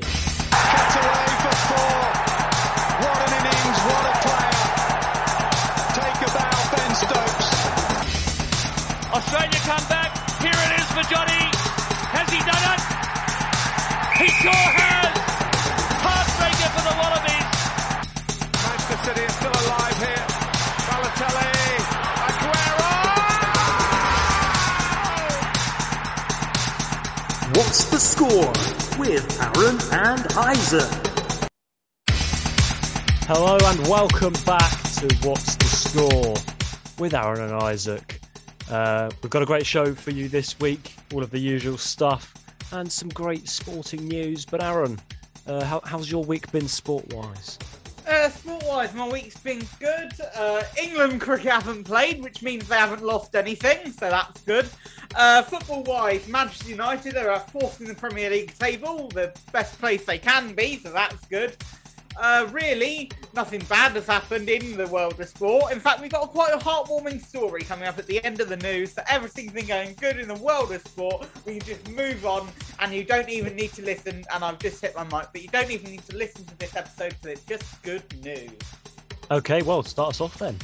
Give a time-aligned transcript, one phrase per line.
[0.00, 1.96] Cut away for four.
[3.02, 4.60] What an innings, what a player.
[5.96, 7.48] Take a bow, Ben Stokes.
[9.14, 10.10] Australia come back.
[10.40, 11.44] Here it is for Johnny.
[12.12, 12.80] Has he done it?
[14.20, 14.85] He sure has.
[29.56, 31.10] Aaron and Isaac?
[33.22, 36.34] Hello and welcome back to What's the Score
[36.98, 38.20] with Aaron and Isaac.
[38.70, 42.34] Uh, we've got a great show for you this week, all of the usual stuff,
[42.72, 44.44] and some great sporting news.
[44.44, 45.00] But Aaron,
[45.46, 47.58] uh, how, how's your week been sport-wise?
[48.06, 50.12] Uh, sport-wise, my week's been good.
[50.36, 54.68] Uh, England cricket haven't played, which means they haven't lost anything, so that's good.
[55.16, 60.18] Uh, football-wise, Manchester United are fourth in the Premier League table, the best place they
[60.18, 61.56] can be, so that's good.
[62.18, 65.70] Uh, really, nothing bad has happened in the world of sport.
[65.70, 68.48] In fact, we've got a quite a heartwarming story coming up at the end of
[68.48, 68.94] the news.
[68.94, 71.28] So everything's been going good in the world of sport.
[71.44, 72.48] We can just move on,
[72.80, 74.24] and you don't even need to listen.
[74.32, 76.74] And I've just hit my mic, but you don't even need to listen to this
[76.74, 78.50] episode because it's just good news.
[79.30, 80.56] Okay, well, start us off then.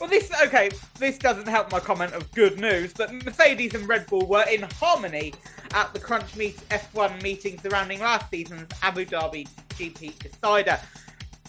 [0.00, 0.70] Well, this okay.
[0.98, 4.62] This doesn't help my comment of good news, but Mercedes and Red Bull were in
[4.78, 5.34] harmony
[5.72, 9.46] at the Crunch Meet F1 meeting surrounding last season's Abu Dhabi
[9.76, 10.78] GP decider.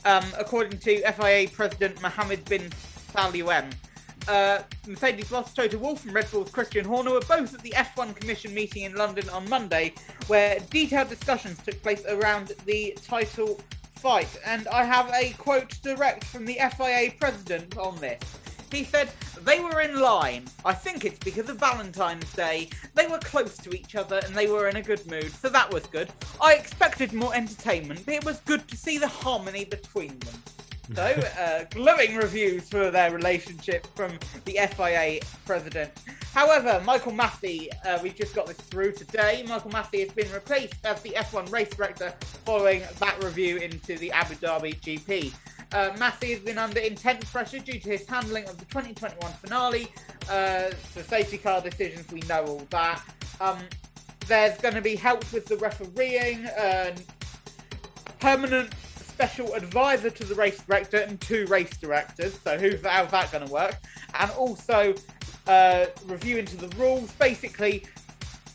[0.05, 2.69] Um, according to FIA President Mohammed Ben
[3.13, 3.73] Sulayem,
[4.27, 8.15] uh, Mercedes boss Toto Wolff and Red Bull's Christian Horner were both at the F1
[8.15, 9.93] Commission meeting in London on Monday,
[10.27, 13.59] where detailed discussions took place around the title
[13.95, 14.29] fight.
[14.45, 18.19] And I have a quote direct from the FIA president on this.
[18.71, 19.09] He said,
[19.43, 20.45] They were in line.
[20.65, 22.69] I think it's because of Valentine's Day.
[22.95, 25.71] They were close to each other and they were in a good mood, so that
[25.73, 26.09] was good.
[26.41, 30.35] I expected more entertainment, but it was good to see the harmony between them.
[30.95, 31.03] So,
[31.39, 35.91] uh, glowing reviews for their relationship from the FIA president.
[36.33, 39.43] However, Michael Masi, uh, we just got this through today.
[39.47, 42.13] Michael Masi has been replaced as the F1 race director
[42.45, 45.33] following that review into the Abu Dhabi GP.
[45.73, 49.87] Uh, Masi has been under intense pressure due to his handling of the 2021 finale.
[50.29, 53.01] Uh, the safety car decisions, we know all that.
[53.41, 53.59] Um,
[54.27, 56.95] there's going to be help with the refereeing, uh,
[58.19, 58.73] permanent
[59.17, 62.39] special advisor to the race director and two race directors.
[62.43, 63.75] So who's how's that going to work?
[64.13, 64.95] And also
[65.47, 67.11] uh, review into the rules.
[67.13, 67.85] Basically,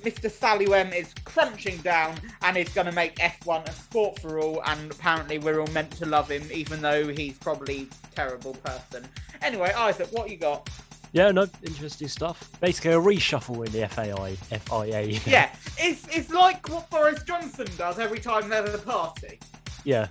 [0.02, 0.30] Mr.
[0.30, 4.62] Sulayem is crunching down and is going to make F1 a sport for all.
[4.66, 9.06] And apparently, we're all meant to love him, even though he's probably a terrible person.
[9.42, 10.68] Anyway, Isaac, what you got?
[11.12, 12.50] Yeah, no, interesting stuff.
[12.60, 15.20] Basically, a reshuffle in the FAI, FIA.
[15.26, 19.38] Yeah, it's it's like what Boris Johnson does every time there's a party.
[19.84, 20.08] Yeah,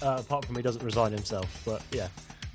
[0.00, 2.06] uh, apart from he doesn't resign himself, but yeah.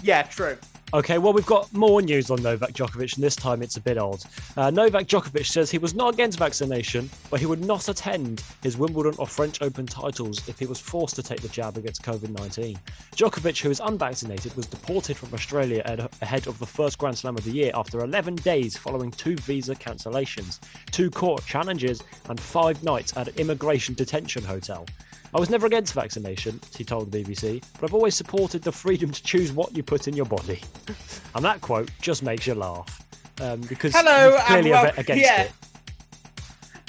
[0.01, 0.57] Yeah, true.
[0.93, 3.97] Okay, well, we've got more news on Novak Djokovic, and this time it's a bit
[3.97, 4.23] odd.
[4.55, 8.77] Uh, Novak Djokovic says he was not against vaccination, but he would not attend his
[8.77, 12.29] Wimbledon or French Open titles if he was forced to take the jab against COVID
[12.37, 12.77] 19.
[13.15, 15.81] Djokovic, who is unvaccinated, was deported from Australia
[16.21, 19.73] ahead of the first Grand Slam of the year after 11 days following two visa
[19.73, 20.59] cancellations,
[20.91, 24.85] two court challenges, and five nights at an immigration detention hotel.
[25.35, 29.11] I was never against vaccination, he told the BBC, but I've always supported the freedom
[29.11, 30.61] to choose what you put in your body.
[31.35, 33.03] and that quote just makes you laugh.
[33.41, 35.43] Um, because Hello, he's clearly well, against yeah.
[35.43, 35.51] it.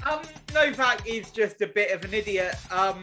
[0.04, 0.20] Um,
[0.52, 2.54] Novak is just a bit of an idiot.
[2.70, 3.00] Um,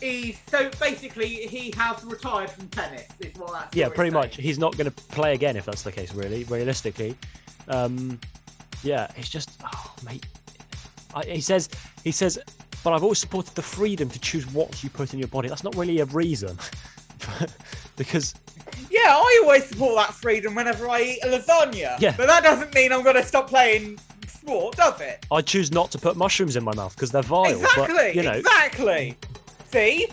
[0.00, 3.06] he's so basically he has retired from tennis.
[3.20, 4.36] Is what that's Yeah, pretty much.
[4.36, 7.16] He's not going to play again if that's the case, really, realistically.
[7.68, 8.18] Um,
[8.82, 10.26] yeah, it's just, oh, mate.
[11.14, 11.68] I, he says,
[12.02, 12.38] he says,
[12.84, 15.48] but I've always supported the freedom to choose what you put in your body.
[15.48, 16.56] That's not really a reason.
[17.96, 18.34] because
[18.90, 21.98] Yeah, I always support that freedom whenever I eat a lasagna.
[21.98, 22.14] Yeah.
[22.16, 25.24] But that doesn't mean I'm going to stop playing sport, does it?
[25.32, 27.46] I choose not to put mushrooms in my mouth because they're vile.
[27.46, 27.94] exactly.
[27.96, 29.16] But, you know, Exactly.
[29.72, 30.08] See.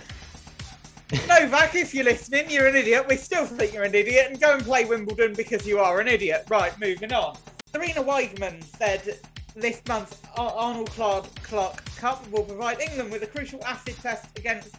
[1.27, 3.05] Novak, if you're listening, you're an idiot.
[3.09, 6.07] We still think you're an idiot, and go and play Wimbledon because you are an
[6.07, 6.45] idiot.
[6.49, 7.35] Right, moving on.
[7.73, 9.19] Sarina Wiegman said
[9.55, 14.75] this month's Arnold Clark, Clark Cup will provide England with a crucial acid test against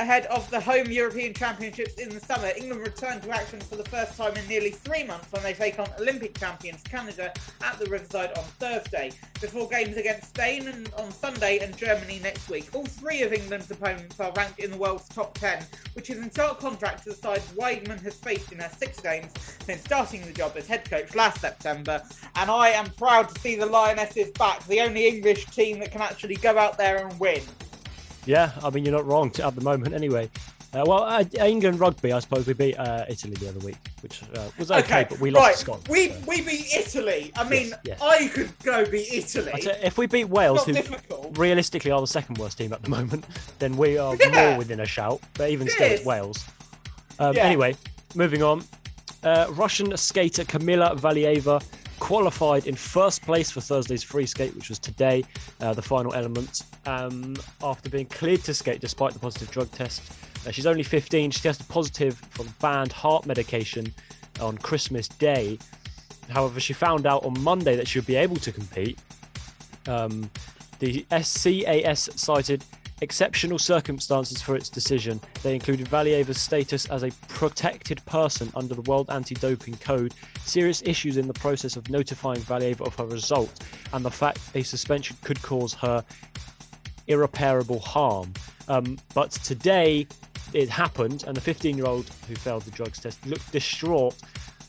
[0.00, 2.50] ahead of the home European Championships in the summer.
[2.56, 5.78] England return to action for the first time in nearly three months when they take
[5.78, 7.30] on Olympic champions Canada
[7.62, 9.12] at the Riverside on Thursday,
[9.42, 12.74] before games against Spain on Sunday and Germany next week.
[12.74, 16.30] All three of England's opponents are ranked in the world's top 10, which is in
[16.30, 19.30] stark contrast to the side Wiegman has faced in her six games
[19.66, 22.02] since starting the job as head coach last September.
[22.36, 26.00] And I am proud to see the Lionesses back, the only English team that can
[26.00, 27.42] actually go out there and win.
[28.26, 29.94] Yeah, I mean you're not wrong at the moment.
[29.94, 30.30] Anyway,
[30.72, 34.22] uh, well, uh, England rugby, I suppose we beat uh, Italy the other week, which
[34.36, 35.52] uh, was okay, but we lost right.
[35.54, 35.88] to Scotland.
[35.88, 36.18] We so.
[36.28, 37.32] we beat Italy.
[37.34, 38.00] I mean, yes.
[38.00, 39.52] I could go beat Italy.
[39.82, 41.36] If we beat Wales, who difficult.
[41.36, 43.24] realistically are the second worst team at the moment,
[43.58, 44.50] then we are Yeah.
[44.50, 45.20] more within a shout.
[45.34, 46.44] But even still, it's Wales.
[47.18, 47.44] Um, Yeah.
[47.44, 47.74] Anyway,
[48.14, 48.62] moving on.
[49.24, 51.60] Uh, Russian skater Kamila Valieva
[52.10, 55.22] qualified in first place for Thursday's free skate, which was today,
[55.60, 60.02] uh, the final element, um, after being cleared to skate despite the positive drug test.
[60.44, 61.30] Uh, she's only 15.
[61.30, 63.94] She tested positive for banned heart medication
[64.40, 65.56] on Christmas Day.
[66.28, 68.98] However, she found out on Monday that she would be able to compete.
[69.86, 70.28] Um,
[70.80, 72.64] the SCAS cited
[73.00, 75.20] exceptional circumstances for its decision.
[75.42, 80.14] They included Valieva's status as a protected person under the World Anti-Doping Code,
[80.44, 84.62] serious issues in the process of notifying Valieva of her result, and the fact a
[84.62, 86.04] suspension could cause her
[87.06, 88.32] irreparable harm.
[88.68, 90.06] Um, but today
[90.52, 94.16] it happened, and the 15-year-old who failed the drugs test looked distraught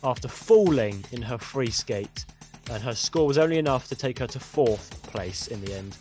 [0.04, 2.26] after falling in her free skate,
[2.70, 5.98] and her score was only enough to take her to fourth place in the end.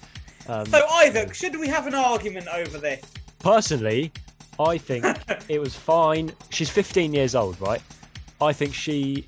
[0.50, 3.00] Um, So Isaac, should we have an argument over this?
[3.38, 4.12] personally,
[4.58, 5.06] I think
[5.49, 6.32] it was fine.
[6.50, 7.81] She's 15 years old, right?
[8.43, 9.25] I think she,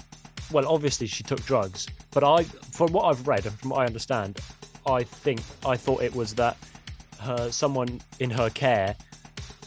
[0.51, 3.87] well, obviously she took drugs, but I, from what I've read and from what I
[3.87, 4.39] understand,
[4.87, 6.57] I think I thought it was that
[7.21, 8.95] her someone in her care,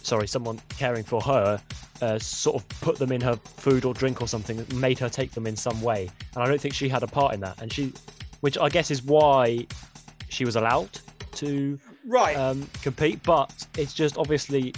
[0.04, 1.60] sorry, someone caring for her,
[2.02, 5.32] uh, sort of put them in her food or drink or something, made her take
[5.32, 7.72] them in some way, and I don't think she had a part in that, and
[7.72, 7.94] she,
[8.42, 9.66] which I guess is why
[10.30, 11.00] she was allowed
[11.36, 12.36] to Right.
[12.36, 14.74] um, compete, but it's just obviously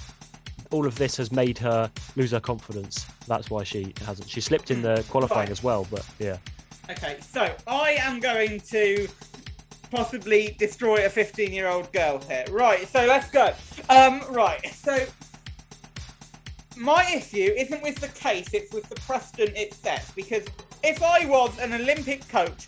[0.71, 3.05] all of this has made her lose her confidence.
[3.27, 4.29] That's why she hasn't.
[4.29, 5.51] She slipped in the qualifying Fine.
[5.51, 6.37] as well, but yeah.
[6.89, 9.07] Okay, so I am going to
[9.91, 12.45] possibly destroy a 15 year old girl here.
[12.49, 13.53] Right, so let's go.
[13.89, 15.05] Um, right, so
[16.75, 20.11] my issue isn't with the case, it's with the precedent it sets.
[20.11, 20.43] Because
[20.83, 22.67] if I was an Olympic coach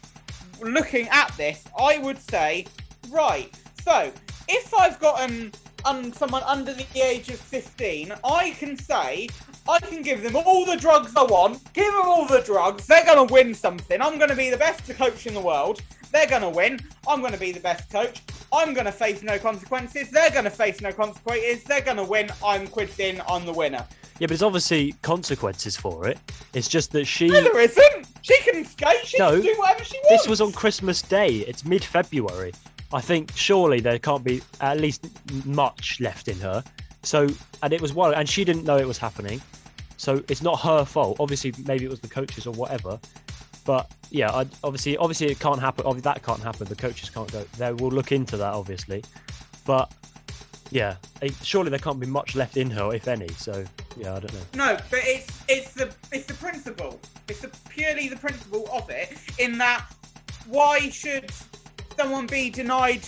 [0.62, 2.66] looking at this, I would say,
[3.10, 3.54] right,
[3.84, 4.12] so
[4.48, 5.52] if I've got an,
[5.86, 9.30] un, someone under the age of 15, I can say,
[9.68, 13.06] I can give them all the drugs I want, give them all the drugs, they're
[13.06, 14.02] going to win something.
[14.02, 15.82] I'm going to be the best coach in the world.
[16.12, 16.80] They're going to win.
[17.08, 18.24] I'm going to be the best coach.
[18.52, 20.10] I'm going to face no consequences.
[20.10, 21.64] They're going to face no consequences.
[21.64, 22.30] They're going to win.
[22.44, 23.22] I'm quids in.
[23.28, 23.86] I'm the winner.
[24.20, 26.18] Yeah, but there's obviously consequences for it.
[26.54, 27.28] It's just that she.
[27.28, 28.08] No, there isn't.
[28.22, 29.06] She can skate.
[29.06, 30.10] She No, can do whatever she wants.
[30.10, 31.30] This was on Christmas Day.
[31.48, 32.54] It's mid February.
[32.94, 35.08] I think surely there can't be at least
[35.46, 36.64] much left in her.
[37.04, 37.28] So,
[37.62, 39.42] and it was one, and she didn't know it was happening.
[39.98, 41.18] So it's not her fault.
[41.20, 43.00] Obviously, maybe it was the coaches or whatever.
[43.66, 45.86] But yeah, I, obviously, obviously it can't happen.
[45.86, 46.68] Obviously, that can't happen.
[46.68, 47.44] The coaches can't go.
[47.58, 49.04] They will look into that, obviously.
[49.66, 49.92] But
[50.72, 53.28] yeah, it, surely there can't be much left in her, if any.
[53.30, 53.64] So
[53.98, 54.40] yeah, I don't know.
[54.56, 57.00] No, but it's it's the it's the principle.
[57.28, 59.18] It's the, purely the principle of it.
[59.38, 59.86] In that,
[60.48, 61.32] why should
[62.00, 63.02] someone be denied?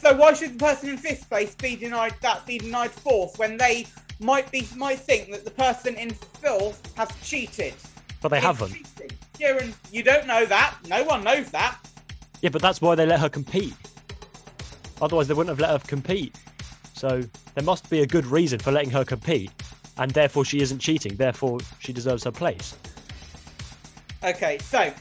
[0.00, 2.46] So why should the person in fifth place be denied that?
[2.46, 3.86] Be denied fourth when they
[4.20, 7.74] might be might think that the person in fourth has cheated.
[8.22, 8.72] But they It's haven't.
[8.72, 9.10] cheating.
[9.40, 10.76] Yeah, you don't know that.
[10.86, 11.78] No one knows that.
[12.40, 13.74] Yeah, but that's why they let her compete.
[15.02, 16.36] Otherwise, they wouldn't have let her compete.
[16.94, 17.22] So
[17.54, 19.50] there must be a good reason for letting her compete,
[19.98, 21.16] and therefore she isn't cheating.
[21.16, 22.74] Therefore, she deserves her place.
[24.22, 24.92] Okay, so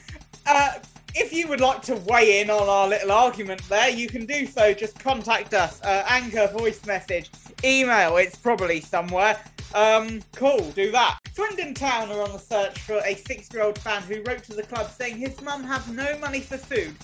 [0.47, 0.71] uh,
[1.15, 4.45] if you would like to weigh in on our little argument there, you can do
[4.45, 4.73] so.
[4.73, 5.81] Just contact us.
[5.81, 7.29] Uh, anchor, voice message,
[7.63, 8.17] email.
[8.17, 9.39] It's probably somewhere.
[9.73, 11.19] Um, cool, do that.
[11.33, 14.89] Swindon Town are on the search for a six-year-old fan who wrote to the club
[14.89, 16.95] saying his mum has no money for food.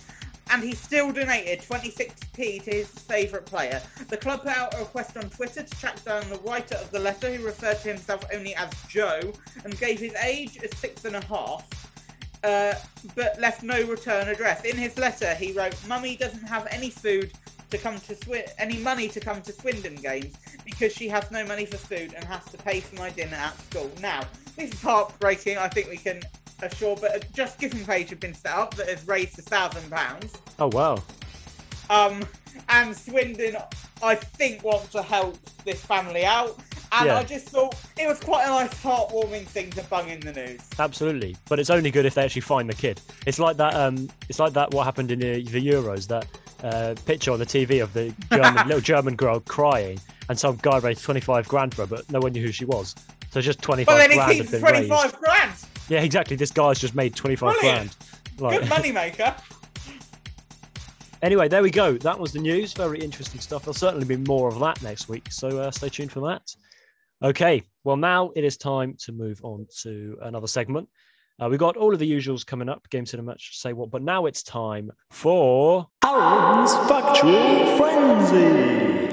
[0.51, 3.81] And he still donated 26p to his favourite player.
[4.09, 6.99] The club put out a request on Twitter to track down the writer of the
[6.99, 9.33] letter, who referred to himself only as Joe,
[9.63, 11.67] and gave his age as six and a half
[12.45, 12.75] uh,
[13.15, 14.63] but left no return address.
[14.63, 17.31] In his letter, he wrote, "Mummy doesn't have any food
[17.71, 21.43] to come to Swi- any money to come to Swindon games because she has no
[21.45, 24.21] money for food and has to pay for my dinner at school." Now,
[24.55, 25.57] this is heartbreaking.
[25.57, 26.21] I think we can
[26.61, 29.89] assure, but a Just Giving page had been set up that has raised a thousand
[29.89, 30.33] pounds.
[30.59, 31.01] Oh wow!
[31.89, 32.23] Um,
[32.69, 33.57] and Swindon,
[34.03, 36.59] I think, want to help this family out.
[36.97, 37.17] And Yeah.
[37.17, 40.61] I just thought it was quite a nice, heartwarming thing to bung in the news.
[40.79, 43.01] Absolutely, but it's only good if they actually find the kid.
[43.25, 43.73] It's like that.
[43.73, 44.71] Um, it's like that.
[44.73, 46.07] What happened in the, the Euros?
[46.07, 46.25] That
[46.63, 49.99] uh, picture on the TV of the German, little German girl crying,
[50.29, 52.65] and some guy raised twenty five grand for her, but no one knew who she
[52.65, 52.95] was.
[53.31, 54.63] So just twenty five then he keeps raised.
[54.63, 55.51] 25 grand.
[55.89, 56.35] Yeah, exactly.
[56.37, 57.95] This guy's just made twenty five grand.
[58.39, 59.35] Like, Good money maker.
[61.21, 61.97] Anyway, there we go.
[61.97, 62.73] That was the news.
[62.73, 63.63] Very interesting stuff.
[63.63, 65.31] There'll certainly be more of that next week.
[65.31, 66.55] So uh, stay tuned for that.
[67.23, 67.63] Okay.
[67.83, 70.89] Well, now it is time to move on to another segment.
[71.39, 73.91] Uh, we've got all of the usuals coming up, games in a match, say what,
[73.91, 79.05] but now it's time for Aaron's Factual Frenzy.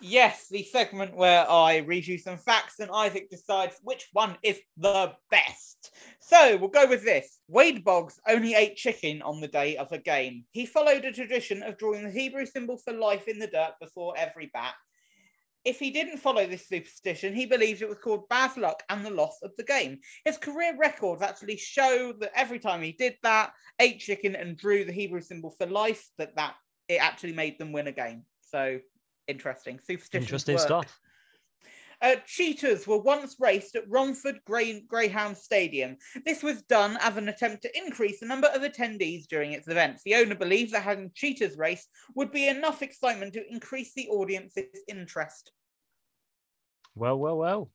[0.00, 4.60] Yes, the segment where I read you some facts and Isaac decides which one is
[4.76, 5.92] the best.
[6.26, 7.38] So we'll go with this.
[7.48, 10.44] Wade Boggs only ate chicken on the day of a game.
[10.52, 14.14] He followed a tradition of drawing the Hebrew symbol for life in the dirt before
[14.16, 14.72] every bat.
[15.66, 19.10] If he didn't follow this superstition, he believes it was called bad luck and the
[19.10, 19.98] loss of the game.
[20.24, 24.86] His career records actually show that every time he did that, ate chicken and drew
[24.86, 26.54] the Hebrew symbol for life, that that
[26.88, 28.24] it actually made them win a game.
[28.40, 28.80] So
[29.28, 29.78] interesting.
[29.78, 30.22] Superstition.
[30.22, 30.64] interesting work.
[30.64, 31.00] stuff.
[32.04, 35.96] Uh, cheetahs were once raced at Romford Grey- Greyhound Stadium.
[36.26, 40.02] This was done as an attempt to increase the number of attendees during its events.
[40.04, 44.82] The owner believed that having cheetahs race would be enough excitement to increase the audience's
[44.86, 45.50] interest.
[46.94, 47.70] Well, well, well.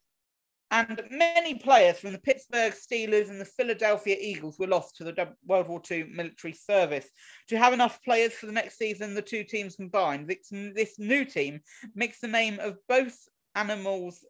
[0.70, 5.34] And many players from the Pittsburgh Steelers and the Philadelphia Eagles were lost to the
[5.48, 7.10] World War II military service.
[7.48, 11.26] To have enough players for the next season, the two teams combined, this, this new
[11.26, 11.62] team
[11.96, 13.18] mixed the name of both
[13.56, 14.26] animals,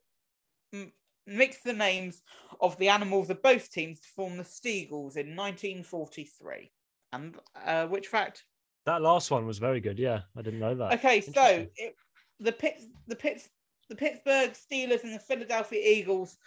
[0.73, 0.91] m-
[1.27, 2.21] mixed the names
[2.61, 6.71] of the animals of both teams to form the Steagles in 1943.
[7.13, 7.35] And
[7.65, 8.43] uh, which fact?
[8.85, 9.99] That last one was very good.
[9.99, 10.93] Yeah, I didn't know that.
[10.93, 11.95] Okay, so it,
[12.39, 13.49] the Pitts, the Pitts,
[13.89, 16.37] the Pittsburgh Steelers and the Philadelphia Eagles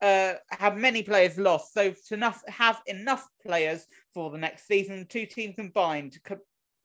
[0.00, 1.72] uh, have many players lost.
[1.72, 6.38] So to enough, have enough players for the next season, two teams combined co-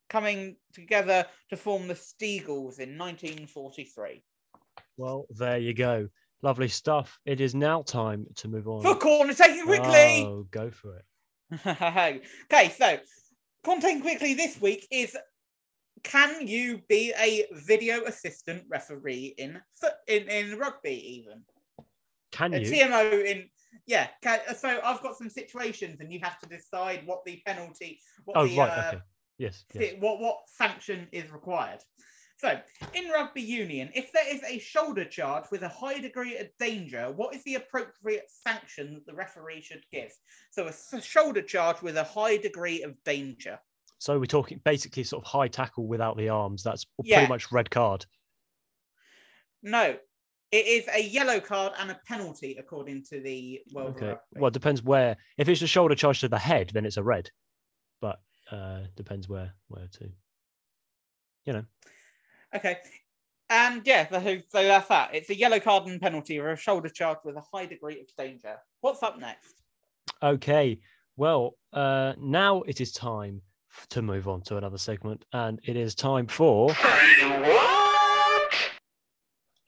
[0.10, 4.24] coming together to form the Steagles in 1943.
[4.98, 6.10] Well, there you go.
[6.42, 7.20] Lovely stuff.
[7.26, 8.82] It is now time to move on.
[8.82, 10.24] For corner taking quickly.
[10.26, 11.06] Oh, go for it.
[11.66, 13.00] okay, so
[13.64, 15.16] content quickly this week is
[16.04, 21.44] can you be a video assistant referee in foot in, in rugby even?
[22.32, 22.72] Can a you?
[22.72, 23.50] TMO in
[23.86, 24.08] yeah.
[24.22, 28.38] Can, so I've got some situations, and you have to decide what the penalty, what
[28.38, 28.70] Oh, the right.
[28.70, 29.02] uh, Okay.
[29.38, 29.66] Yes.
[29.74, 29.94] yes.
[30.00, 31.80] what what sanction is required.
[32.40, 32.60] So
[32.94, 37.12] in rugby union, if there is a shoulder charge with a high degree of danger,
[37.12, 40.14] what is the appropriate sanction that the referee should give?
[40.52, 43.60] So a shoulder charge with a high degree of danger.
[43.98, 46.62] So we're talking basically sort of high tackle without the arms.
[46.62, 47.18] That's Yeah.
[47.18, 48.06] pretty much red card.
[49.64, 49.98] No,
[50.52, 54.10] it is a yellow card and a penalty according to the World Okay.
[54.10, 54.22] Rugby.
[54.40, 55.18] Well, it depends where.
[55.38, 57.32] If it's a shoulder charge to the head, then it's a red.
[58.00, 60.12] But uh depends where where to.
[61.46, 61.66] You know.
[62.56, 62.78] Okay.
[63.50, 65.14] And yeah, so, so that's that.
[65.14, 68.08] It's a yellow card and penalty or a shoulder charge with a high degree of
[68.18, 68.58] danger.
[68.82, 69.62] What's up next?
[70.22, 70.80] Okay.
[71.16, 73.42] Well, uh now it is time
[73.90, 76.76] to move on to another segment, and it is time for.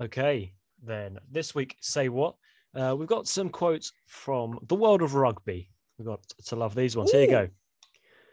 [0.02, 2.36] Okay, then this week, say what?
[2.74, 5.70] Uh, we've got some quotes from the world of rugby.
[5.98, 7.12] We've got to love these ones.
[7.12, 7.50] Here you go.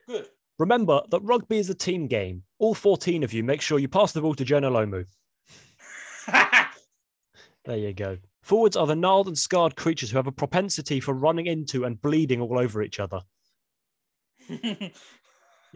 [0.07, 0.27] Good.
[0.59, 2.43] Remember that rugby is a team game.
[2.59, 5.05] All 14 of you make sure you pass the ball to Jonah Lomu.
[7.67, 8.17] There you go.
[8.43, 12.01] Forwards are the gnarled and scarred creatures who have a propensity for running into and
[12.01, 13.21] bleeding all over each other.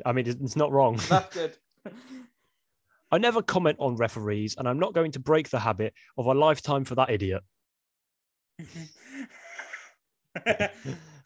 [0.06, 1.00] I mean, it's not wrong.
[1.08, 1.56] that's good.
[3.10, 6.32] I never comment on referees, and I'm not going to break the habit of a
[6.32, 7.42] lifetime for that idiot.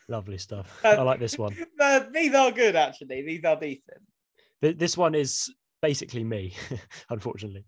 [0.09, 0.81] Lovely stuff.
[0.85, 1.55] I like this one.
[2.13, 3.23] These are good, actually.
[3.23, 4.03] These are decent.
[4.63, 6.55] Th- This one is basically me,
[7.11, 7.65] unfortunately.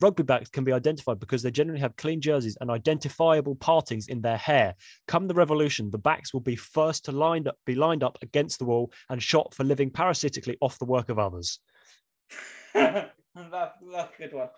[0.00, 4.20] Rugby backs can be identified because they generally have clean jerseys and identifiable partings in
[4.20, 4.74] their hair.
[5.08, 8.58] Come the revolution, the backs will be first to lined up, be lined up against
[8.58, 11.60] the wall and shot for living parasitically off the work of others.
[12.74, 14.48] that's, that's a good one.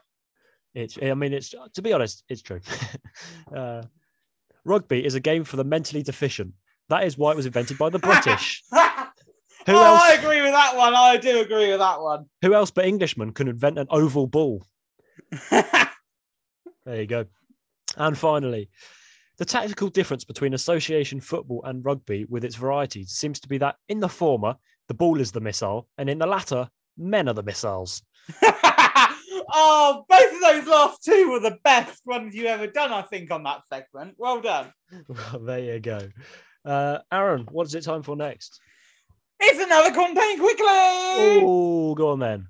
[0.74, 2.60] It's, I mean, it's to be honest, it's true.
[3.54, 3.82] uh,
[4.64, 6.52] rugby is a game for the mentally deficient.
[6.88, 8.62] That is why it was invented by the British.
[9.68, 10.00] Oh, Who oh, else?
[10.00, 10.94] I agree with that one.
[10.94, 12.26] I do agree with that one.
[12.42, 14.64] Who else but Englishmen can invent an oval ball?
[16.86, 17.26] There you go.
[17.96, 18.70] And finally,
[19.38, 23.74] the tactical difference between association football and rugby with its varieties seems to be that
[23.88, 24.54] in the former,
[24.86, 28.02] the ball is the missile, and in the latter, men are the missiles.
[28.42, 33.32] oh, both of those last two were the best ones you ever done, I think,
[33.32, 34.14] on that segment.
[34.16, 34.72] Well done.
[35.08, 36.08] Well, there you go.
[36.66, 38.60] Uh, Aaron, what is it time for next?
[39.38, 40.66] It's another campaign quickly.
[40.66, 42.48] Oh, go on then.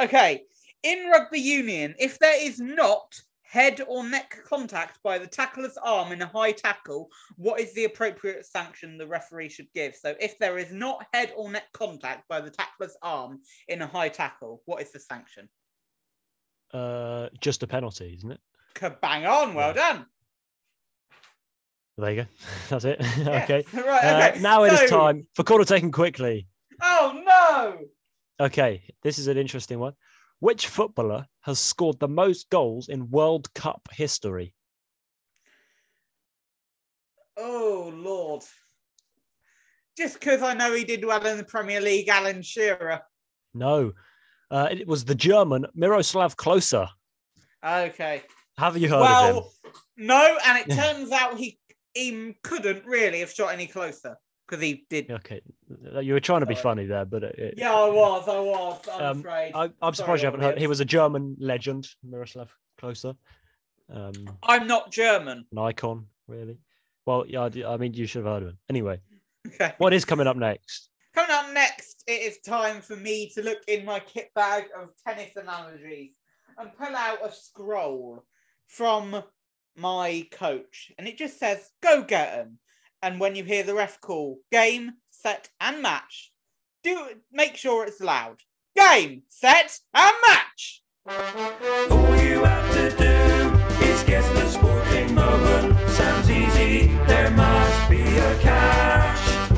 [0.00, 0.44] Okay.
[0.82, 6.12] In rugby union, if there is not head or neck contact by the tackler's arm
[6.12, 9.94] in a high tackle, what is the appropriate sanction the referee should give?
[9.94, 13.86] So if there is not head or neck contact by the tackler's arm in a
[13.86, 15.48] high tackle, what is the sanction?
[16.72, 18.40] Uh, just a penalty, isn't it?
[19.02, 20.06] Bang on, well done.
[22.00, 22.28] There you go.
[22.70, 23.00] That's it.
[23.18, 23.42] Yeah.
[23.44, 23.64] okay.
[23.74, 24.40] Right, Uh, okay.
[24.40, 26.46] now it is time for corner taken quickly.
[26.82, 28.44] Oh no!
[28.46, 29.92] Okay, this is an interesting one.
[30.38, 34.54] Which footballer has scored the most goals in World Cup history?
[37.36, 38.42] Oh lord.
[39.96, 43.00] Just because I know he did well in the Premier League, Alan Shearer.
[43.52, 43.92] No,
[44.50, 46.88] uh, it was the German Miroslav Klose.
[47.62, 48.22] Okay.
[48.56, 49.34] Have you heard of him?
[49.36, 49.52] well,
[49.98, 51.58] no, and it turns out he
[51.94, 54.16] he couldn't really have shot any closer
[54.48, 55.10] because he did.
[55.10, 55.40] Okay,
[56.02, 56.62] you were trying to be Sorry.
[56.62, 58.28] funny there, but it, it- Yeah, I was.
[58.28, 58.80] I was.
[58.92, 59.52] I'm Um, afraid.
[59.54, 60.58] I, I'm Sorry, surprised you haven't heard.
[60.58, 62.48] He was a German legend, Miroslav
[62.80, 63.16] Klose,
[63.92, 65.44] um, I'm not German.
[65.52, 66.58] an icon, really.
[67.06, 68.58] Well, yeah, I mean, you should have heard of him.
[68.68, 69.00] Anyway,
[69.46, 69.72] Okay.
[69.78, 70.88] what is coming up next?
[71.14, 74.90] Coming up next, it is time for me to look in my kit bag of
[75.04, 76.14] tennis analogies
[76.56, 78.24] and pull out a scroll
[78.68, 79.22] from
[79.76, 80.92] my coach.
[80.98, 82.58] And it just says, go get 'em.
[83.02, 86.32] And when you hear the ref call game, set, and match,
[86.82, 88.42] do make sure it's loud.
[88.76, 90.82] Game, set, and match.
[91.06, 95.78] All you have to do is guess the sporting moment.
[95.90, 99.50] Sounds easy, there must be a catch.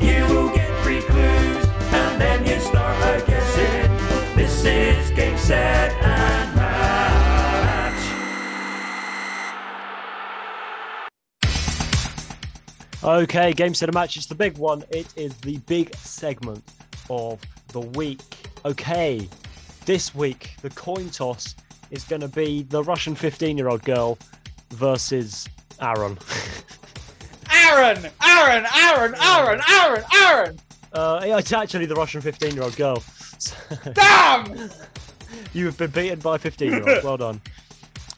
[0.00, 4.36] You will get three clues, and then you start a guessing.
[4.36, 5.92] This is game, set,
[13.04, 14.16] Okay, game set a match.
[14.16, 14.82] It's the big one.
[14.90, 16.64] It is the big segment
[17.08, 18.20] of the week.
[18.64, 19.28] Okay,
[19.84, 21.54] this week the coin toss
[21.90, 24.18] is going to be the Russian 15-year-old girl
[24.70, 25.48] versus
[25.80, 26.18] Aaron.
[27.52, 30.58] Aaron, Aaron, Aaron, Aaron, Aaron, Aaron.
[30.92, 33.02] uh, it's actually the Russian 15-year-old girl.
[33.94, 34.70] Damn!
[35.52, 37.04] you have been beaten by 15-year-old.
[37.04, 37.40] Well done.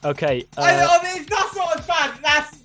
[0.04, 2.18] Okay, I, uh, I mean, that's not as bad.
[2.22, 2.59] That's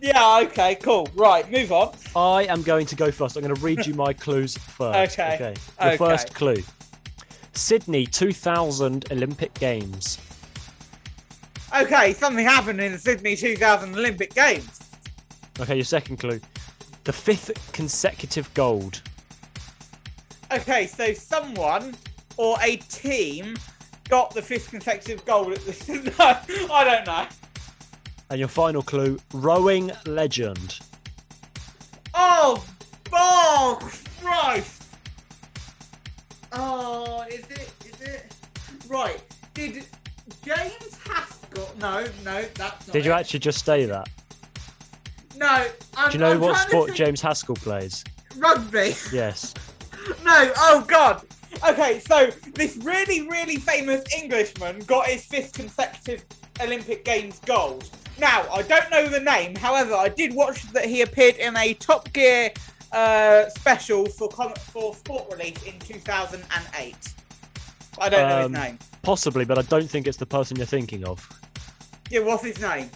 [0.00, 0.40] yeah.
[0.44, 1.08] Okay, cool.
[1.14, 1.94] Right, move on.
[2.14, 3.36] I am going to go first.
[3.36, 5.18] I'm going to read you my clues first.
[5.18, 5.54] Okay, Okay.
[5.78, 5.96] The okay.
[5.96, 6.62] first clue:
[7.52, 10.18] Sydney 2000 Olympic Games.
[11.76, 14.80] Okay, something happened in the Sydney 2000 Olympic Games.
[15.60, 16.40] Okay, your second clue:
[17.04, 19.02] the fifth consecutive gold.
[20.52, 21.94] Okay, so someone
[22.38, 23.56] or a team
[24.08, 26.12] got the fifth consecutive gold at the.
[26.18, 27.26] no, I don't know.
[28.30, 30.80] And your final clue: rowing legend.
[32.14, 32.64] Oh,
[33.12, 33.78] oh,
[34.22, 34.84] Christ!
[36.52, 37.72] Oh, is it?
[37.86, 38.34] Is it?
[38.88, 39.22] Right.
[39.54, 39.86] Did
[40.44, 41.70] James Haskell?
[41.78, 42.92] No, no, that's not.
[42.92, 43.14] Did you it.
[43.14, 44.08] actually just say that?
[45.36, 45.66] No.
[45.96, 48.04] I'm, Do you know I'm what sport James Haskell plays?
[48.36, 48.94] Rugby.
[49.12, 49.54] Yes.
[50.24, 51.22] No, oh god.
[51.68, 56.24] Okay, so this really, really famous Englishman got his fifth consecutive
[56.62, 57.90] Olympic Games gold.
[58.18, 61.74] Now, I don't know the name, however, I did watch that he appeared in a
[61.74, 62.50] Top Gear
[62.92, 66.96] uh, special for com- for Sport Relief in 2008.
[68.00, 68.78] I don't know his Um, name.
[69.02, 71.26] Possibly, but I don't think it's the person you're thinking of.
[72.10, 72.90] Yeah, what's his name?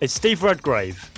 [0.00, 1.10] It's Steve Redgrave.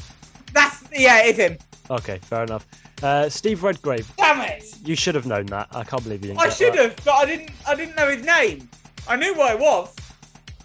[0.53, 1.59] That's, yeah, it's him.
[1.91, 2.67] Okay, fair enough.
[3.03, 4.11] Uh, Steve Redgrave.
[4.17, 4.65] Damn it!
[4.85, 5.69] You should have known that.
[5.73, 6.41] I can't believe you didn't.
[6.41, 8.69] I should have, but I didn't, I didn't know his name.
[9.09, 9.95] I knew what it was.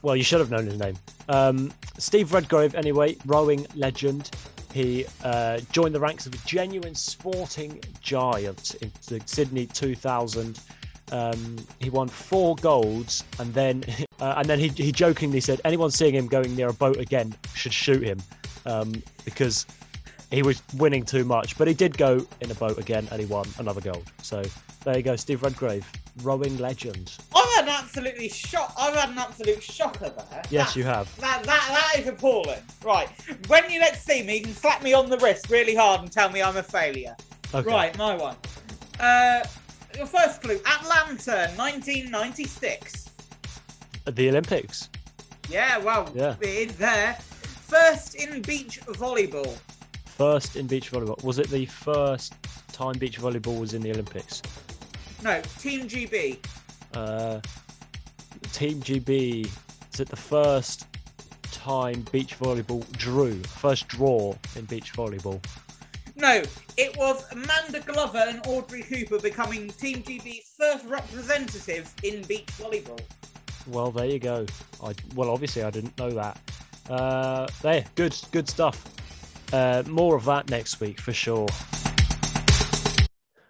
[0.02, 0.96] Well, you should have known his name.
[1.30, 4.32] Um, Steve Redgrave, anyway, rowing legend.
[4.74, 10.60] He uh, joined the ranks of a genuine sporting giant in the Sydney 2000.
[11.12, 13.84] Um, he won four golds, and then
[14.20, 17.34] uh, and then he, he jokingly said, "Anyone seeing him going near a boat again
[17.54, 18.22] should shoot him,"
[18.66, 19.66] um, because
[20.32, 21.58] he was winning too much.
[21.58, 24.04] But he did go in a boat again, and he won another gold.
[24.24, 24.44] So
[24.84, 25.90] there you go, Steve Redgrave,
[26.22, 27.14] rowing legend.
[27.36, 27.45] An
[27.96, 28.74] absolutely shock.
[28.78, 30.42] I've had an absolute shocker there.
[30.50, 31.16] Yes, That- you have.
[31.22, 32.60] That, that, that is appalling.
[32.84, 33.08] Right.
[33.48, 36.12] When you next see me, you can slap me on the wrist really hard and
[36.12, 37.16] tell me I'm a failure.
[37.54, 37.70] Okay.
[37.70, 38.36] Right, my one.
[39.00, 39.44] Uh,
[39.96, 43.10] your first clue Atlanta, 1996.
[44.08, 44.90] At the Olympics.
[45.50, 46.36] Yeah, well, Yeah.
[46.42, 47.14] it is there.
[47.14, 49.56] First in beach volleyball.
[50.06, 51.22] First in beach volleyball.
[51.24, 52.34] Was it the first
[52.74, 54.42] time beach volleyball was in the Olympics?
[55.24, 56.38] No, Team GB.
[56.94, 57.40] Uh,
[58.56, 59.52] Team GB.
[59.94, 60.88] Is it the first
[61.52, 63.44] time beach volleyball drew?
[63.44, 65.44] First draw in beach volleyball.
[66.16, 66.42] No,
[66.78, 73.02] it was Amanda Glover and Audrey Cooper becoming Team GB's first representative in beach volleyball.
[73.68, 74.46] Well, there you go.
[74.82, 76.40] I well, obviously, I didn't know that.
[76.90, 78.86] Uh, there, good, good stuff.
[79.52, 81.50] Uh, more of that next week for sure.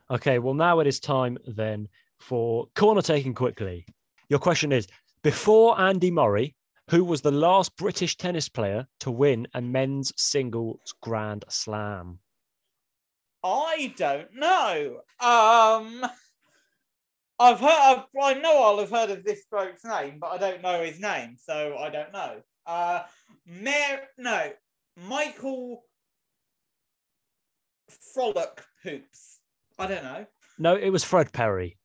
[0.09, 3.85] Okay, well, now it is time then for corner taking quickly.
[4.29, 4.87] Your question is:
[5.23, 6.55] Before Andy Murray,
[6.89, 12.19] who was the last British tennis player to win a men's singles Grand Slam?
[13.43, 15.01] I don't know.
[15.19, 16.05] Um,
[17.39, 17.69] I've heard.
[17.69, 20.99] I've, I know I'll have heard of this bloke's name, but I don't know his
[20.99, 22.41] name, so I don't know.
[22.65, 23.03] Uh,
[23.45, 24.51] Mer- no,
[25.07, 25.83] Michael
[28.13, 29.39] Frolic Hoops.
[29.77, 30.25] I don't know.
[30.57, 31.77] No, it was Fred Perry.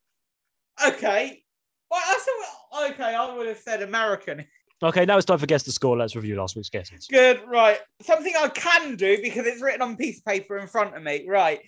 [0.87, 1.43] Okay.
[1.91, 4.45] Well, okay, I would have said American.
[4.83, 5.97] Okay, now it's time for guess the score.
[5.97, 7.07] Let's review last week's guesses.
[7.07, 7.81] Good, right.
[8.01, 11.27] Something I can do because it's written on piece of paper in front of me.
[11.29, 11.61] Right.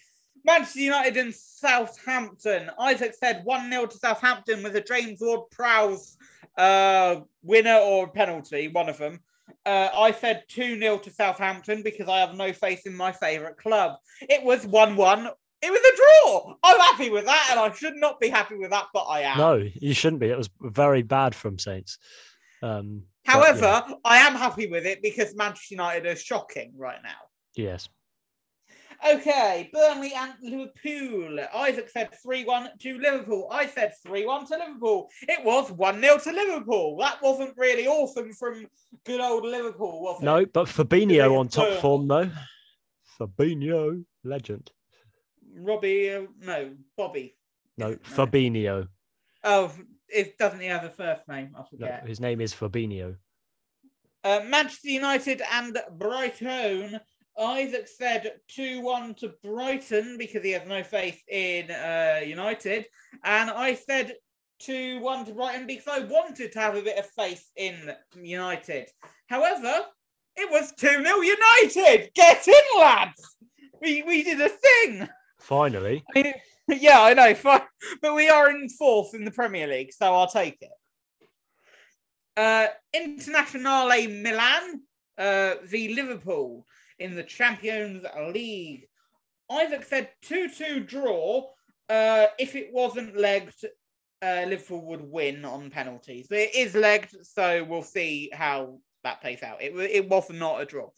[0.45, 2.71] Manchester United and Southampton.
[2.79, 6.17] Isaac said 1 0 to Southampton with a James Ward Prowse
[6.57, 9.21] uh, winner or penalty, one of them.
[9.67, 13.59] Uh, I said 2 0 to Southampton because I have no faith in my favourite
[13.59, 13.97] club.
[14.23, 15.29] It was 1 1.
[15.63, 16.55] It was a draw.
[16.65, 19.39] I'm happy with that, and I should not be happy with that, but I am.
[19.39, 20.29] No, you shouldn't be.
[20.29, 21.99] It was very bad from Saints.
[22.63, 26.99] Um, but However, yeah, I am happy with it because Manchester United are shocking right
[27.03, 27.11] now.
[27.55, 27.89] yes.
[29.05, 31.37] Okay, Burnley and Liverpool.
[31.57, 33.49] Isaac said 3 1 to Liverpool.
[33.51, 35.09] I said 3 1 to Liverpool.
[35.23, 36.97] It was 1 0 to Liverpool.
[36.99, 38.65] That wasn't really awesome from
[39.05, 40.25] good old Liverpool, was it?
[40.25, 42.31] No, but Fabinho on top form though.
[43.19, 44.71] Fabinho, legend.
[45.55, 47.37] Robbie, uh, no, Bobby.
[47.79, 48.89] No, Fabinho.
[49.45, 49.73] Oh,
[50.09, 51.53] it doesn't he have a first name?
[51.55, 52.07] I No, forget.
[52.07, 53.17] his name is Fabinho.
[54.25, 57.01] Uh, Manchester United and Brighton.
[57.41, 62.87] Isaac said 2 1 to Brighton because he has no faith in uh, United.
[63.25, 64.15] And I said
[64.61, 68.89] 2 1 to Brighton because I wanted to have a bit of faith in United.
[69.29, 69.87] However,
[70.37, 72.11] it was 2 0 United.
[72.15, 73.37] Get in, lads.
[73.81, 75.09] We, we did a thing.
[75.43, 76.05] Finally,
[76.69, 77.35] yeah, I know.
[78.01, 80.71] But we are in fourth in the Premier League, so I'll take it.
[82.37, 84.81] Uh, Internazionale Milan
[85.19, 86.67] uh, v Liverpool
[86.99, 88.87] in the Champions League.
[89.51, 91.51] Isaac said 2 2 draw.
[91.89, 93.65] Uh, if it wasn't legged,
[94.23, 96.29] uh, Liverpool would win on penalties.
[96.29, 99.61] But it is legged, so we'll see how that plays out.
[99.61, 100.91] It, it was not a draw.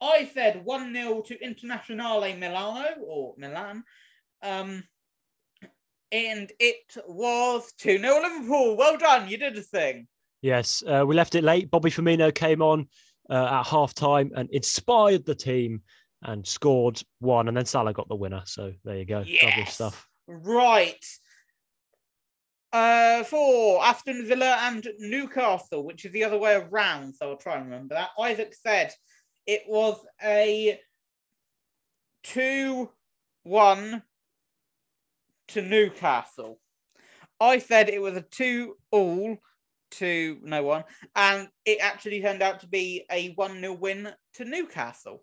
[0.00, 3.84] I said 1 0 to Internazionale Milano or Milan.
[4.42, 4.84] Um,
[6.10, 8.76] and it was 2 0 Liverpool.
[8.76, 9.28] Well done.
[9.28, 10.06] You did a thing.
[10.42, 11.70] yes, uh, we left it late.
[11.70, 12.86] Bobby Firmino came on
[13.30, 15.82] uh, at half time and inspired the team
[16.22, 18.42] and scored one, and then Salah got the winner.
[18.44, 19.18] So there you go.
[19.18, 19.74] Lovely Yes.
[19.74, 20.08] stuff.
[20.28, 21.04] Right.
[22.72, 27.14] Uh, for Aston Villa and Newcastle, which is the other way around.
[27.14, 28.10] So I'll try and remember that.
[28.18, 28.94] Isaac said
[29.46, 30.80] it was a
[32.24, 32.88] 2
[33.42, 34.02] 1
[35.48, 36.60] to Newcastle.
[37.40, 39.36] I said it was a 2 all
[39.92, 44.44] to no one, and it actually turned out to be a 1 0 win to
[44.46, 45.22] Newcastle.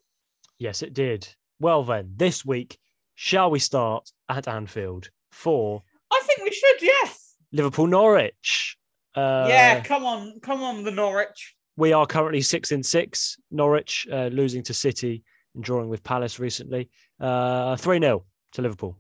[0.59, 1.27] Yes, it did.
[1.59, 2.77] Well, then, this week,
[3.15, 5.81] shall we start at Anfield for
[6.11, 7.28] I think we should, yes.
[7.51, 8.77] Liverpool Norwich?
[9.15, 11.55] Uh, yeah, come on, come on, the Norwich.
[11.77, 13.37] we are currently six in six.
[13.51, 15.23] Norwich uh, losing to City
[15.55, 16.89] and drawing with Palace recently.
[17.19, 18.97] Uh, 3 0 to Liverpool.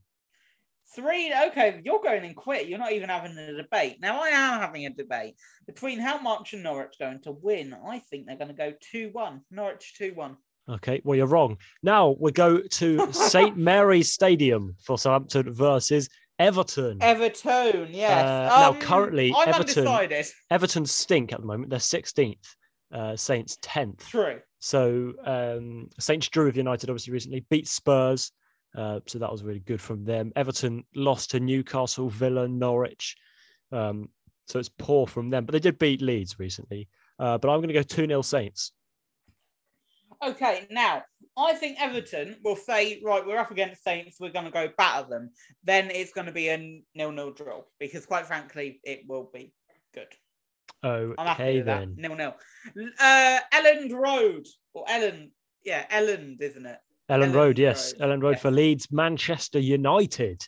[0.95, 2.67] Three, okay, you're going in quick.
[2.67, 3.97] You're not even having a debate.
[4.01, 5.35] Now, I am having a debate
[5.67, 7.75] between how much are Norwich going to win.
[7.87, 9.41] I think they're going to go 2 1.
[9.51, 10.35] Norwich 2 1.
[10.71, 11.57] Okay, well, you're wrong.
[11.83, 13.55] Now we go to St.
[13.55, 16.97] Mary's Stadium for Southampton versus Everton.
[17.01, 18.25] Everton, yes.
[18.25, 20.25] Uh, now, Um, currently, I'm Everton- undecided.
[20.49, 21.69] Everton stink at the moment.
[21.69, 22.55] They're 16th,
[22.93, 24.07] uh, Saints 10th.
[24.07, 24.39] True.
[24.59, 28.31] So um, Saints drew with United obviously recently, beat Spurs.
[28.77, 30.31] Uh, so that was really good from them.
[30.35, 33.15] Everton lost to Newcastle, Villa, Norwich.
[33.71, 34.09] Um,
[34.47, 36.87] so it's poor from them, but they did beat Leeds recently.
[37.19, 38.71] Uh, but I'm going to go 2 0 Saints.
[40.25, 41.03] Okay, now,
[41.37, 45.07] I think Everton will say, right, we're up against Saints, we're going to go batter
[45.09, 45.31] them.
[45.63, 49.53] Then it's going to be a nil nil draw because, quite frankly, it will be
[49.93, 50.07] good.
[50.83, 51.95] Happy Okay, then.
[51.97, 52.35] Nil nil.
[52.99, 55.31] Uh, Elland Road or Ellen,
[55.63, 56.77] yeah, Elland, isn't it?
[57.09, 57.93] Ellen Elland Road, yes.
[57.99, 60.41] Ellen Road for Leeds, Manchester United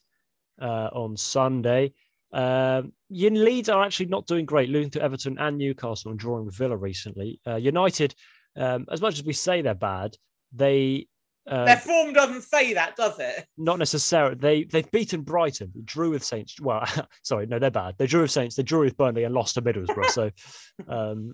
[0.61, 1.93] uh, on Sunday.
[2.33, 6.55] Um, Leeds are actually not doing great, losing to Everton and Newcastle and drawing with
[6.55, 7.41] Villa recently.
[7.45, 8.15] Uh, United,
[8.55, 10.15] um, as much as we say they're bad,
[10.53, 11.07] they
[11.47, 13.47] Uh, Their form doesn't say that, does it?
[13.57, 14.35] not necessarily.
[14.35, 16.59] They they've beaten Brighton, drew with Saints.
[16.61, 16.85] Well,
[17.23, 17.95] sorry, no, they're bad.
[17.97, 18.55] They drew with Saints.
[18.55, 20.09] They drew with Burnley and lost to Middlesbrough.
[20.11, 20.29] so,
[20.87, 21.33] um,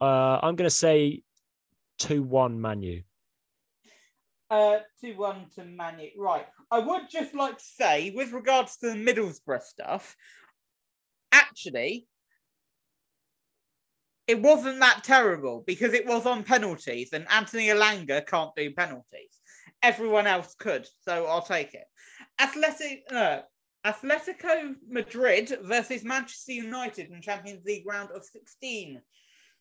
[0.00, 1.22] uh, I'm going to say
[1.98, 3.02] two one Manu.
[4.50, 6.08] Uh, 2 1 to Man U.
[6.16, 6.46] Right.
[6.70, 10.16] I would just like to say, with regards to the Middlesbrough stuff,
[11.32, 12.06] actually,
[14.28, 19.40] it wasn't that terrible because it was on penalties and Anthony Elanga can't do penalties.
[19.82, 21.84] Everyone else could, so I'll take it.
[22.38, 23.40] Athletic, uh,
[23.86, 29.00] Atletico Madrid versus Manchester United in Champions League round of 16.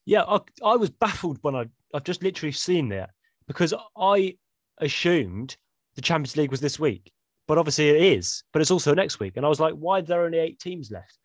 [0.05, 3.11] Yeah, I, I was baffled when I I've just literally seen that
[3.47, 4.35] because I
[4.79, 5.55] assumed
[5.95, 7.11] the Champions League was this week,
[7.47, 8.43] but obviously it is.
[8.51, 10.91] But it's also next week, and I was like, why are there only eight teams
[10.91, 11.17] left?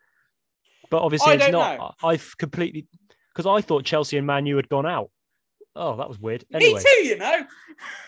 [0.90, 1.78] But obviously I it's not.
[1.78, 1.92] know.
[2.05, 2.87] I've completely
[3.35, 5.11] because I thought Chelsea and Man U had gone out.
[5.75, 6.45] Oh, that was weird.
[6.53, 7.47] Anyway, Me too, you know.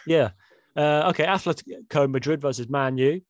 [0.07, 0.31] yeah.
[0.77, 3.21] Uh, okay, Atletico Madrid versus Man U.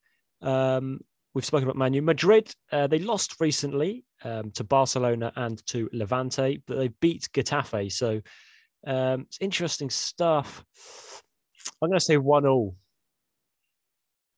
[0.43, 1.01] Um,
[1.35, 2.03] we've spoken about Man U.
[2.03, 7.93] Madrid, uh, they lost recently um, to Barcelona and to Levante, but they beat Getafe.
[7.93, 8.21] So
[8.87, 10.65] um, it's interesting stuff.
[11.83, 12.77] I'm going to say one all.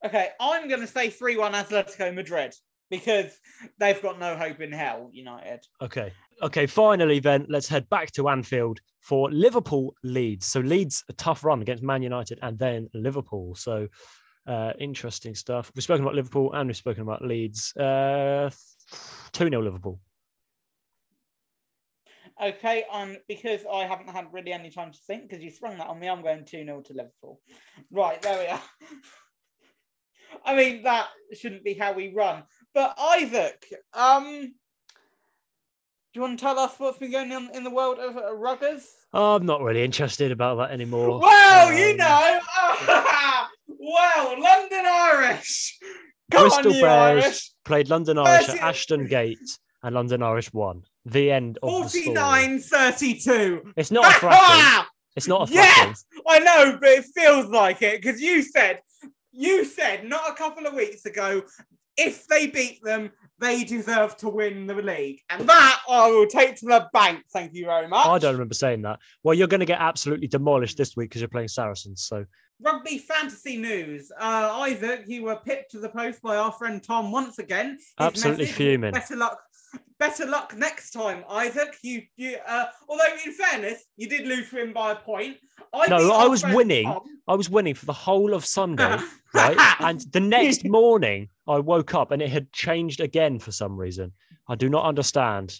[0.05, 2.53] Okay, I'm going to say 3 1 Atletico Madrid
[2.89, 3.39] because
[3.79, 5.65] they've got no hope in hell, United.
[5.81, 6.13] Okay.
[6.41, 6.65] Okay.
[6.65, 10.45] Finally, then let's head back to Anfield for Liverpool Leeds.
[10.45, 13.55] So Leeds a tough run against Man United and then Liverpool.
[13.55, 13.87] So
[14.47, 15.71] uh, interesting stuff.
[15.75, 17.75] We've spoken about Liverpool and we've spoken about Leeds.
[17.75, 18.49] Uh,
[19.31, 19.99] two 0 Liverpool.
[22.41, 25.87] Okay, um, because I haven't had really any time to think because you sprung that
[25.87, 27.41] on me, I'm going 2 0 to Liverpool.
[27.91, 28.61] Right, there we are.
[30.45, 32.43] I mean, that shouldn't be how we run.
[32.73, 34.51] But Isaac, um, do
[36.13, 38.83] you want to tell us what's been going on in the world of uh, ruggers?
[39.13, 41.19] Oh, I'm not really interested about that anymore.
[41.19, 42.39] Well, you Um, know,
[43.79, 45.77] well, London Irish.
[46.31, 47.51] Come Bristol on, Bears Irish.
[47.65, 49.37] played London Irish at Ashton Gate,
[49.83, 50.83] and London Irish won.
[51.05, 52.05] The end of the story.
[52.15, 53.73] 49 32.
[53.77, 54.85] It's not a thrashing.
[55.15, 55.53] It's not a.
[55.53, 58.81] Yes, I know, but it feels like it because you said
[59.31, 61.43] you said not a couple of weeks ago
[61.97, 66.55] if they beat them, they deserve to win the league, and that I will take
[66.57, 67.23] to the bank.
[67.31, 68.07] Thank you very much.
[68.07, 68.99] I don't remember saying that.
[69.23, 72.03] Well, you're going to get absolutely demolished this week because you're playing Saracens.
[72.03, 72.25] So
[72.59, 74.11] Rugby fantasy news.
[74.19, 77.73] Uh, Isaac, you were pipped to the post by our friend Tom once again.
[77.73, 78.93] His Absolutely message, fuming.
[78.93, 79.39] Better luck.
[79.99, 81.75] Better luck next time, Isaac.
[81.81, 82.37] You, you.
[82.47, 85.37] Uh, although in fairness, you did lose to him by a point.
[85.73, 86.85] I No, I was winning.
[86.85, 87.01] Tom.
[87.27, 88.97] I was winning for the whole of Sunday,
[89.33, 89.75] right?
[89.79, 94.13] And the next morning, I woke up and it had changed again for some reason.
[94.47, 95.59] I do not understand.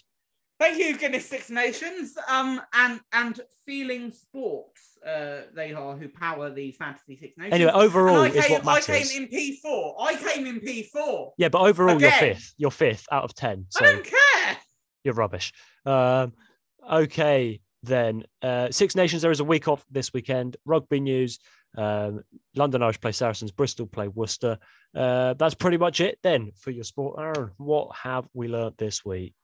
[0.58, 4.97] Thank you, Guinness Six Nations, um, and and Feeling Sports.
[5.06, 7.54] Uh, they are who power the Fantasy Six Nations.
[7.54, 9.96] Anyway, And overall I is came, what I came in P four.
[10.00, 11.32] I came in P four.
[11.38, 12.54] Yeah, but overall, you're fifth.
[12.56, 13.66] You're fifth out of ten.
[13.76, 14.56] I So don't care.
[15.04, 15.52] you're rubbish.
[15.86, 16.32] Um,
[16.90, 18.24] okay, then.
[18.42, 20.56] Uh, Six Nations, there is a week off this weekend.
[20.64, 21.38] Rugby news.
[21.76, 22.22] Um,
[22.56, 24.58] London Irish play Saracens, Bristol play Worcester.
[24.96, 27.20] Uh, that's pretty much it then for your sport.
[27.20, 29.34] Aaron, what have we learnt this week?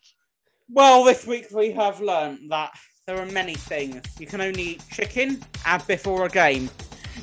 [0.71, 2.73] Well, this week we have learned that
[3.07, 4.03] there are many things.
[4.19, 6.71] You can only eat chicken and before a game.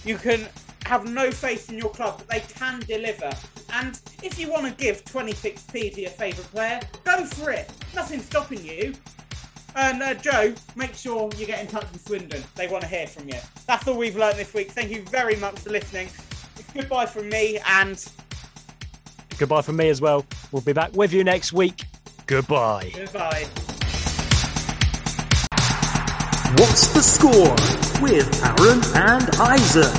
[0.06, 0.48] You can
[0.86, 3.32] have no faith in your club, but they can deliver.
[3.74, 7.72] And if you want to give 26p to your favourite player, go for it.
[7.96, 8.94] Nothing's stopping you.
[9.76, 12.44] And uh, Joe, make sure you get in touch with Swindon.
[12.56, 13.40] They want to hear from you.
[13.66, 14.72] That's all we've learned this week.
[14.72, 16.10] Thank you very much for listening.
[16.76, 18.06] Goodbye from me and
[19.38, 20.26] Goodbye from me as well.
[20.52, 21.86] We'll be back with you next week.
[22.28, 22.92] Goodbye.
[22.94, 23.48] goodbye.
[26.62, 27.56] What's the score
[28.04, 29.91] with Aaron and Isaac?